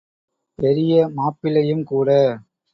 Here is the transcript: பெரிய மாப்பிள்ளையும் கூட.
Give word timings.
பெரிய 0.59 1.07
மாப்பிள்ளையும் 1.13 1.83
கூட. 1.83 2.09